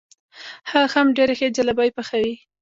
[0.71, 2.33] هغه هم ډېرې ښې جلبۍ پخوي.